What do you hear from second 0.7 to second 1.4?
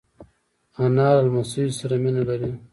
انا له